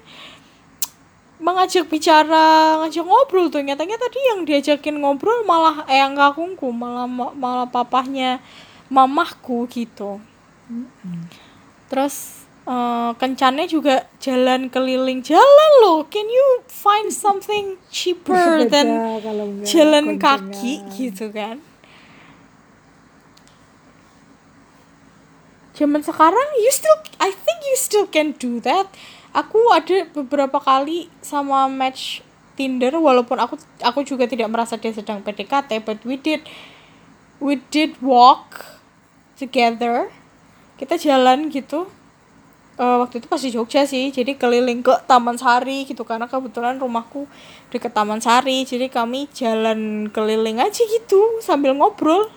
[1.38, 3.62] mengajak bicara ngajak ngobrol tuh.
[3.62, 8.42] Nyatanya tadi yang diajakin ngobrol malah eyang kakungku malah malah papahnya
[8.90, 10.18] mamahku gitu.
[11.88, 16.04] Terus eh, kencannya juga jalan keliling jalan loh.
[16.10, 19.18] Can you find something cheaper than
[19.62, 21.62] jalan kaki gitu kan?
[25.78, 28.90] Zaman sekarang you still I think you still can do that
[29.38, 32.26] aku ada beberapa kali sama match
[32.58, 36.42] Tinder walaupun aku aku juga tidak merasa dia sedang PDKT but we did
[37.38, 38.66] we did walk
[39.38, 40.10] together.
[40.82, 41.86] Kita jalan gitu.
[42.78, 46.78] Eh, waktu itu pas di Jogja sih jadi keliling ke Taman Sari gitu karena kebetulan
[46.78, 47.26] rumahku
[47.74, 52.30] deket Taman Sari jadi kami jalan keliling aja gitu sambil ngobrol.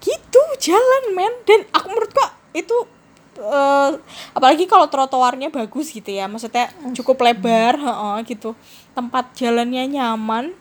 [0.00, 1.32] Gitu jalan men.
[1.44, 2.95] Dan aku menurut kok itu
[3.36, 3.90] eh,
[4.32, 8.56] apalagi kalau trotoarnya bagus gitu ya maksudnya cukup lebar heeh, gitu.
[8.96, 10.56] Tempat jalannya nyaman.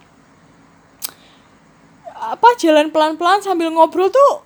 [2.16, 4.44] Apa jalan pelan-pelan sambil ngobrol tuh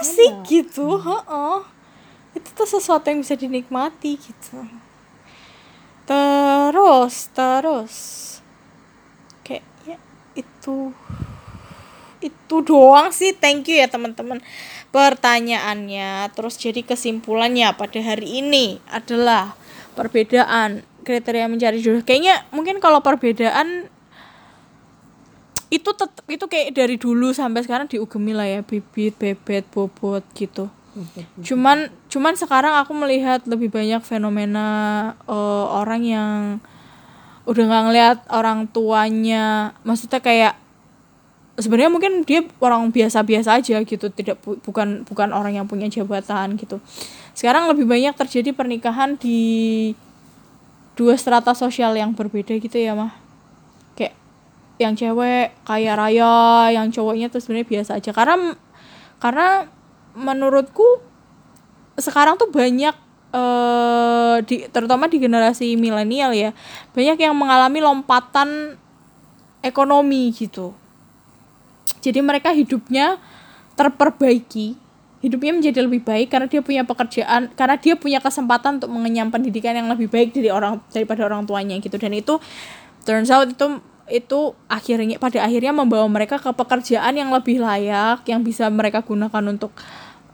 [0.00, 1.56] asik gitu heeh.
[2.34, 4.58] itu tuh sesuatu yang bisa dinikmati gitu.
[6.04, 7.94] Terus terus.
[9.46, 9.96] Kayak ya
[10.34, 10.90] itu
[12.24, 14.40] itu doang sih thank you ya teman-teman
[14.88, 16.32] pertanyaannya.
[16.32, 19.52] Terus jadi kesimpulannya pada hari ini adalah
[19.92, 22.00] perbedaan kriteria mencari jodoh.
[22.00, 23.92] Kayaknya mungkin kalau perbedaan
[25.68, 30.70] itu tetap itu kayak dari dulu sampai sekarang diugemi lah ya bibit bebet bobot gitu.
[31.42, 34.66] Cuman cuman sekarang aku melihat lebih banyak fenomena
[35.26, 36.38] eh, orang yang
[37.44, 39.74] udah nggak ngeliat orang tuanya.
[39.82, 40.54] Maksudnya kayak
[41.54, 46.58] sebenarnya mungkin dia orang biasa-biasa aja gitu tidak bu- bukan bukan orang yang punya jabatan
[46.58, 46.82] gitu.
[47.34, 49.92] Sekarang lebih banyak terjadi pernikahan di
[50.98, 53.14] dua strata sosial yang berbeda gitu ya mah.
[53.94, 54.14] Kayak
[54.82, 56.34] yang cewek kaya raya
[56.74, 58.10] yang cowoknya tuh sebenarnya biasa aja.
[58.10, 58.58] Karena
[59.22, 59.70] karena
[60.18, 61.02] menurutku
[61.98, 62.94] sekarang tuh banyak
[63.34, 66.54] eh di terutama di generasi milenial ya
[66.94, 68.78] banyak yang mengalami lompatan
[69.58, 70.70] ekonomi gitu
[72.04, 73.16] jadi mereka hidupnya
[73.80, 74.76] terperbaiki.
[75.24, 79.72] Hidupnya menjadi lebih baik karena dia punya pekerjaan karena dia punya kesempatan untuk mengenyam pendidikan
[79.72, 81.96] yang lebih baik dari orang daripada orang tuanya gitu.
[81.96, 82.36] Dan itu
[83.08, 88.44] turns out itu itu akhirnya pada akhirnya membawa mereka ke pekerjaan yang lebih layak yang
[88.44, 89.72] bisa mereka gunakan untuk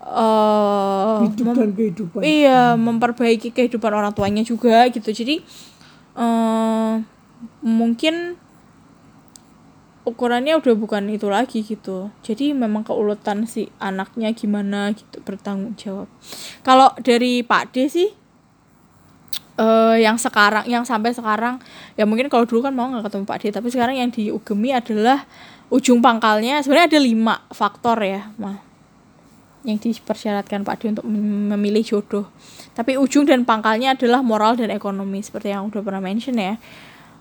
[0.02, 2.20] eh hidup dan kehidupan.
[2.26, 5.06] iya memperbaiki kehidupan orang tuanya juga gitu.
[5.14, 5.38] Jadi
[6.18, 6.92] eh
[7.62, 8.35] mungkin
[10.11, 16.11] ukurannya udah bukan itu lagi gitu jadi memang keuletan si anaknya gimana gitu bertanggung jawab
[16.66, 18.11] kalau dari Pak D sih
[19.61, 21.62] eh yang sekarang yang sampai sekarang
[21.94, 24.75] ya mungkin kalau dulu kan mau nggak ketemu Pak D tapi sekarang yang di Ugemi
[24.75, 25.25] adalah
[25.70, 28.70] ujung pangkalnya sebenarnya ada lima faktor ya mah
[29.64, 32.33] yang dipersyaratkan Pak D untuk mem- memilih jodoh.
[32.73, 36.57] Tapi ujung dan pangkalnya adalah moral dan ekonomi seperti yang udah pernah mention ya.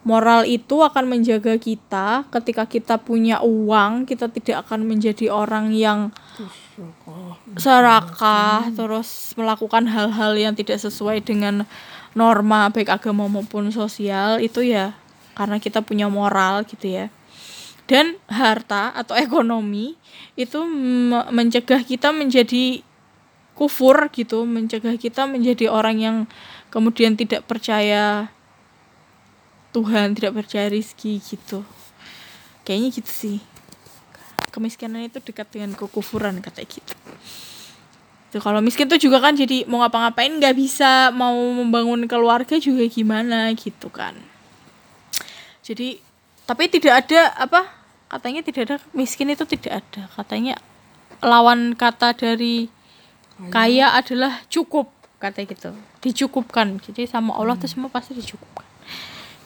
[0.08, 2.24] Moral itu akan menjaga kita.
[2.32, 6.16] Ketika kita punya uang, kita tidak akan menjadi orang yang
[7.60, 11.68] serakah terus melakukan hal-hal yang tidak sesuai dengan
[12.16, 14.40] norma baik agama maupun sosial.
[14.40, 14.96] Itu ya
[15.36, 17.12] karena kita punya moral gitu ya.
[17.84, 20.00] Dan harta atau ekonomi
[20.40, 22.86] itu me- mencegah kita menjadi
[23.52, 24.48] kufur gitu.
[24.48, 26.18] Mencegah kita menjadi orang yang
[26.72, 28.32] kemudian tidak percaya
[29.70, 31.62] Tuhan tidak percaya rizki gitu.
[32.66, 33.38] Kayaknya gitu sih.
[34.50, 36.98] Kemiskinan itu dekat dengan kekufuran kata gitu.
[38.30, 42.86] Tuh, kalau miskin tuh juga kan jadi mau ngapa-ngapain nggak bisa mau membangun keluarga juga
[42.86, 44.18] gimana gitu kan.
[45.66, 46.02] Jadi
[46.46, 47.70] tapi tidak ada apa
[48.10, 50.10] katanya tidak ada miskin itu tidak ada.
[50.14, 50.58] Katanya
[51.26, 52.70] lawan kata dari
[53.50, 55.70] kaya adalah cukup katanya gitu.
[56.02, 56.82] Dicukupkan.
[56.86, 58.69] Jadi sama Allah tuh semua pasti dicukupkan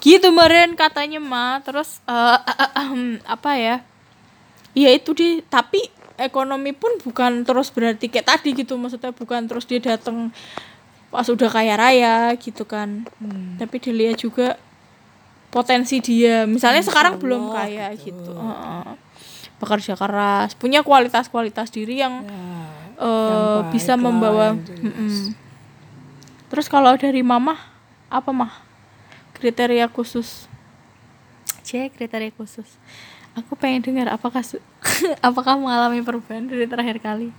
[0.03, 2.39] gitu meren katanya mah terus eh,
[3.23, 3.79] apa ya?
[4.75, 5.79] Ya itu di tapi
[6.19, 8.75] ekonomi pun bukan terus berarti kayak tadi gitu.
[8.75, 10.35] Maksudnya bukan terus dia datang
[11.07, 13.07] pas udah kaya raya gitu kan.
[13.55, 14.59] Tapi dilihat juga
[15.53, 16.43] potensi dia.
[16.49, 18.97] Misalnya sekarang belum kaya gitu, Heeh.
[19.61, 20.57] bekerja keras.
[20.57, 22.25] Punya kualitas-kualitas diri yang
[22.93, 24.85] Ya, eh, baik bisa membawa yang jelas.
[24.85, 25.33] Mm-mm.
[26.53, 27.57] terus kalau dari mama
[28.13, 28.53] apa mah
[29.43, 30.47] kriteria khusus?
[31.67, 32.79] C kriteria khusus.
[33.36, 34.63] Aku pengen dengar apakah su-
[35.27, 37.36] apakah mengalami perubahan dari terakhir kali?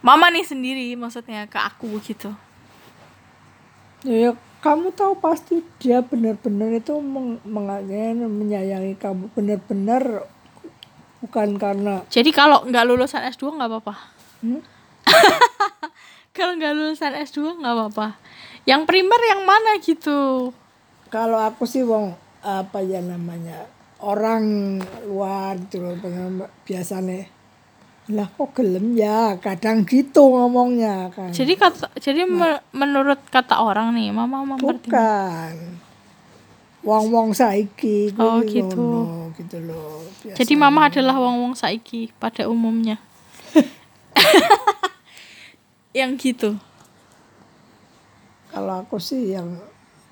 [0.00, 2.32] Mama nih sendiri maksudnya ke aku gitu.
[4.00, 4.30] Ya, ya,
[4.64, 9.28] kamu tahu pasti dia benar-benar itu meng, menyayangi kamu.
[9.36, 10.24] Benar-benar
[11.20, 13.94] bukan karena jadi kalau nggak lulusan S2 nggak apa-apa?
[14.40, 14.62] Hmm?
[16.36, 18.16] kalau nggak lulusan S2 nggak apa-apa.
[18.64, 20.52] Yang primer yang mana gitu
[21.16, 23.64] kalau aku sih wong apa ya namanya
[23.98, 27.26] orang luar gitu loh pengen- biasanya
[28.06, 33.90] lah kok gelem ya kadang gitu ngomongnya kan jadi kata jadi me- menurut kata orang
[33.90, 35.84] nih mama mempertimbangkan bukan
[36.86, 38.78] wong-wong saiki Oh, gitu.
[38.78, 40.38] ngono, gitu loh biasa.
[40.38, 43.02] Jadi mama adalah wong-wong saiki pada umumnya.
[45.98, 46.54] yang gitu.
[48.46, 49.58] kalau aku sih yang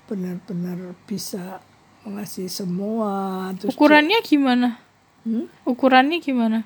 [0.05, 1.59] benar-benar bisa
[2.05, 4.77] mengasih semua terus Ukurannya gimana?
[5.25, 5.49] Hmm?
[5.65, 6.63] Ukurannya gimana?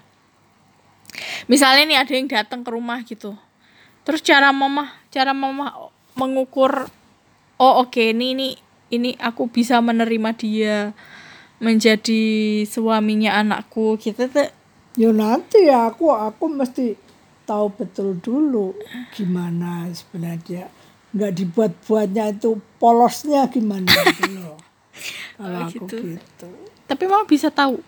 [1.48, 3.34] Misalnya nih ada yang datang ke rumah gitu.
[4.04, 6.92] Terus cara mama, cara mama mengukur
[7.60, 8.48] oh oke ini ini
[8.90, 10.76] ini aku bisa menerima dia
[11.60, 12.24] menjadi
[12.64, 14.50] suaminya anakku gitu tuh.
[14.96, 16.96] ya nanti ya aku aku mesti
[17.44, 18.76] tahu betul dulu
[19.16, 20.66] gimana sebenarnya dia
[21.10, 24.58] nggak dibuat-buatnya itu polosnya gimana gitu loh
[25.38, 25.96] kalau Oh, aku gitu.
[26.16, 26.48] gitu
[26.86, 27.80] Tapi mama bisa tahu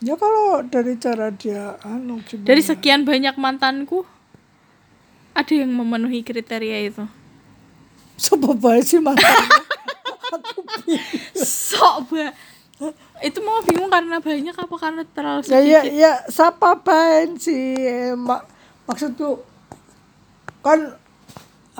[0.00, 4.04] ya kalau dari cara dia anu gimana dari sekian banyak mantanku
[5.30, 7.06] ada yang memenuhi kriteria itu.
[8.14, 9.24] Sopo bae sih mantan
[11.38, 12.34] Sok ba.
[13.20, 15.92] Itu mau bingung karena banyak apa karena terlalu ya ya sedikit?
[15.94, 18.48] ya siapa bae sih Eh, mak
[18.84, 19.38] maksudku
[20.60, 20.96] kan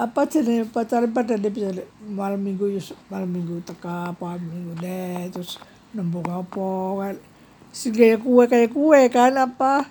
[0.01, 1.69] apa jenis pacaran pada dia bisa
[2.01, 5.61] malam minggu yus- malam minggu teka apa minggu deh terus
[5.93, 7.15] nembung apa kan
[7.69, 9.85] si kayak kue kayak kue kan apa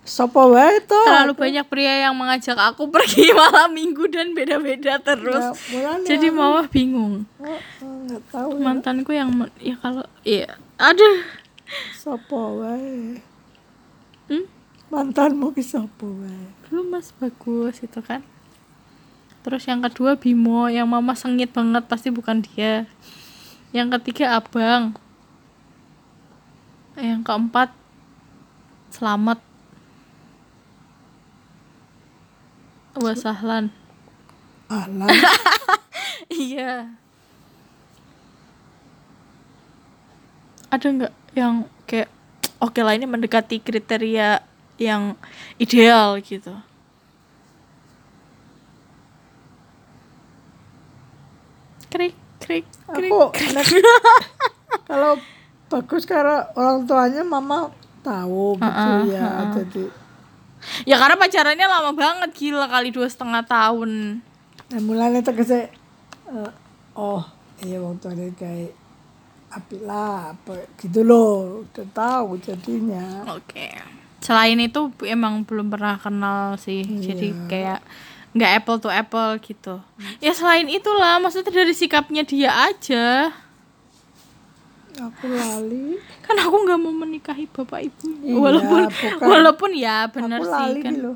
[0.00, 5.44] Sopo wae to Terlalu banyak pria yang mengajak aku pergi malam minggu dan beda-beda terus.
[5.68, 7.28] Ya, Jadi mama bingung.
[7.36, 9.28] Oh, oh, tahu ya Mantanku yang
[9.60, 11.20] ya kalau ya aduh.
[11.92, 13.20] Sopo wae
[14.26, 14.46] Hmm?
[14.88, 18.24] mantanmu ki sopo wae Belum Mas bagus itu kan.
[19.42, 20.68] Terus yang kedua Bimo.
[20.70, 22.88] Yang mama sengit banget pasti bukan dia.
[23.72, 24.96] Yang ketiga abang.
[26.94, 27.70] Yang keempat
[28.90, 29.38] selamat.
[33.00, 33.70] Wasahlan
[34.70, 35.10] Alah,
[36.30, 36.94] iya.
[40.70, 42.06] Ada nggak yang kayak
[42.62, 44.46] oke lah ini mendekati kriteria
[44.78, 45.18] yang
[45.58, 46.54] ideal gitu
[51.90, 53.34] krik krik krik aku
[54.88, 55.18] kalau
[55.70, 57.70] bagus karena orang tuanya mama
[58.00, 59.84] tahu gitu Uh-uh, ya jadi
[60.84, 64.20] ya karena pacarannya lama banget gila kali dua setengah tahun.
[64.70, 65.72] Nah, mulanya tegese
[66.28, 66.50] eh,
[66.94, 67.24] oh
[67.64, 68.76] iya wong tuanya kayak
[69.50, 73.26] api lah apa gitu loh udah tahu jadinya.
[73.34, 73.74] Oke.
[74.20, 76.84] Selain itu emang belum pernah kenal sih.
[76.84, 77.80] Jadi kayak
[78.30, 79.82] nggak apple to apple gitu
[80.18, 83.34] ya selain itulah maksudnya dari sikapnya dia aja
[84.96, 89.18] aku lali kan aku nggak mau menikahi bapak ibu Iya, walaupun bukan.
[89.18, 91.12] walaupun ya bener aku sih lali kan gitu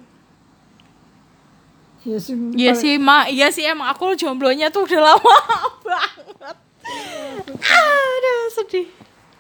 [2.04, 3.24] ya sih Iya sih, Ma.
[3.26, 5.36] Iya sih emang aku jomblonya tuh udah lama
[5.88, 6.56] banget.
[7.64, 8.84] Aduh, sedih.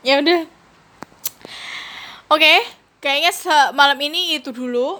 [0.00, 0.48] Ya udah.
[2.26, 2.64] Oke,
[2.98, 4.96] kayaknya se- malam ini itu dulu.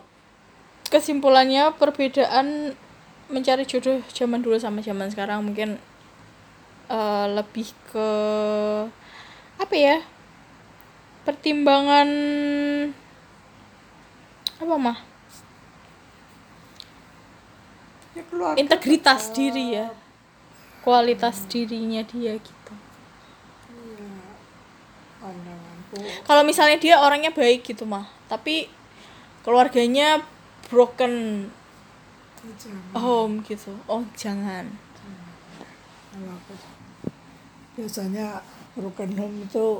[0.94, 2.78] Kesimpulannya perbedaan
[3.26, 5.82] mencari jodoh zaman dulu sama zaman sekarang mungkin
[6.86, 8.08] eh, lebih ke
[9.58, 9.98] apa ya?
[11.26, 12.06] Pertimbangan
[14.62, 14.98] apa mah?
[18.14, 19.90] ya keluarga integritas diri ya.
[20.86, 22.72] Kualitas dirinya dia gitu.
[25.18, 25.98] Pandanganku.
[26.28, 28.06] Kalau misalnya dia orangnya baik gitu mah.
[28.30, 28.68] Tapi
[29.42, 30.22] keluarganya
[30.74, 31.46] broken
[32.58, 33.70] jangan home gitu.
[33.86, 34.66] Oh jangan.
[36.10, 36.52] Kalau aku
[37.78, 38.42] biasanya
[38.74, 39.78] broken home itu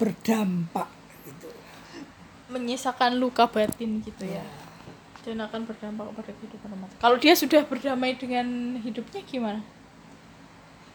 [0.00, 0.88] berdampak
[1.28, 1.48] gitu.
[2.48, 4.42] Menyisakan luka batin gitu ya.
[5.20, 6.88] Dan akan berdampak pada kehidupan rumah.
[6.96, 9.60] Kalau dia sudah berdamai dengan hidupnya gimana?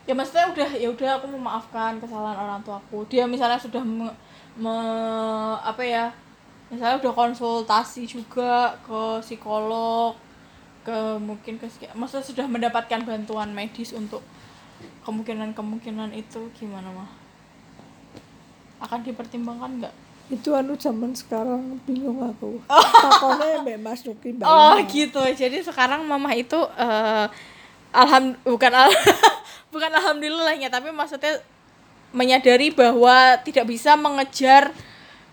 [0.10, 3.06] Ya maksudnya udah ya udah aku memaafkan kesalahan orang tuaku.
[3.10, 4.10] Dia misalnya sudah me,
[4.58, 6.14] me- apa ya
[6.70, 10.18] misalnya udah konsultasi juga ke psikolog
[10.86, 11.66] ke mungkin ke
[11.98, 14.22] maksudnya sudah mendapatkan bantuan medis untuk
[15.06, 17.10] kemungkinan-kemungkinan itu gimana mah?
[18.82, 19.96] Akan dipertimbangkan nggak?
[20.30, 22.62] Itu anu zaman sekarang bingung aku.
[23.06, 25.22] Takutnya mbak Mas Nuki mbak Oh gitu.
[25.22, 27.30] Jadi sekarang mama itu eh
[27.96, 28.92] alham bukan al
[29.74, 31.40] bukan alhamdulillahnya tapi maksudnya
[32.12, 34.76] menyadari bahwa tidak bisa mengejar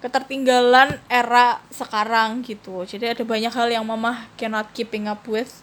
[0.03, 2.82] ketertinggalan era sekarang gitu.
[2.82, 5.62] Jadi ada banyak hal yang mama cannot keeping up with.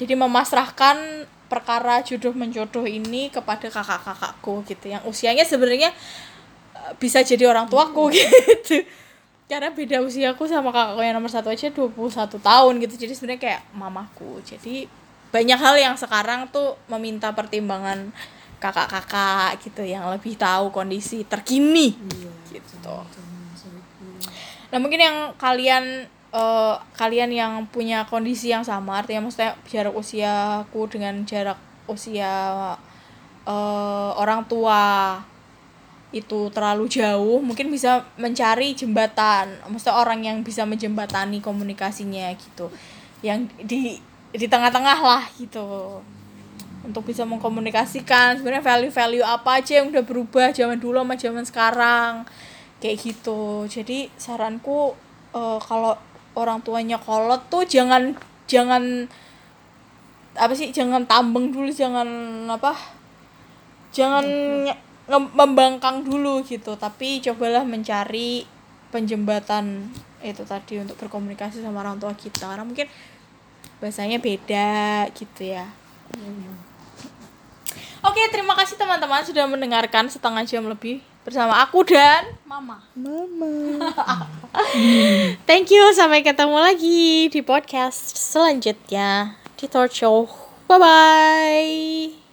[0.00, 4.88] Jadi memasrahkan perkara jodoh menjodoh ini kepada kakak-kakakku gitu.
[4.88, 5.92] Yang usianya sebenarnya
[6.72, 8.80] eh, bisa jadi orang tuaku gitu.
[9.44, 12.94] Karena beda usiaku sama kakakku yang nomor satu aja 21 tahun gitu.
[12.96, 14.88] Jadi sebenarnya kayak mamaku jadi
[15.28, 18.08] banyak hal yang sekarang tuh meminta pertimbangan
[18.64, 19.84] kakak-kakak gitu.
[19.84, 21.92] Yang lebih tahu kondisi terkini
[22.48, 22.74] gitu
[24.68, 30.90] nah mungkin yang kalian eh, kalian yang punya kondisi yang sama artinya maksudnya jarak usiaku
[30.90, 32.74] dengan jarak usia
[33.46, 35.18] eh, orang tua
[36.14, 39.58] itu terlalu jauh mungkin bisa mencari jembatan.
[39.66, 42.70] Maksudnya orang yang bisa menjembatani komunikasinya gitu.
[43.20, 43.98] Yang di
[44.30, 45.98] di tengah-tengah lah gitu.
[46.86, 52.12] Untuk bisa mengkomunikasikan sebenarnya value-value apa aja yang udah berubah zaman dulu sama zaman sekarang
[52.84, 53.64] kayak gitu.
[53.64, 54.92] Jadi saranku
[55.32, 55.96] eh, kalau
[56.36, 58.12] orang tuanya kolot tuh jangan
[58.44, 59.08] jangan
[60.36, 62.04] apa sih jangan tambeng dulu jangan
[62.50, 62.76] apa
[63.88, 64.28] jangan
[65.08, 66.76] membangkang dulu gitu.
[66.76, 68.44] Tapi cobalah mencari
[68.92, 69.88] penjembatan
[70.20, 72.52] itu tadi untuk berkomunikasi sama orang tua kita.
[72.52, 72.84] Karena mungkin
[73.80, 75.64] bahasanya beda gitu ya.
[78.04, 82.84] Oke terima kasih teman-teman sudah mendengarkan setengah jam lebih bersama aku dan mama.
[82.92, 83.80] Mama.
[85.48, 90.28] Thank you sampai ketemu lagi di podcast selanjutnya di talk show
[90.68, 92.23] bye bye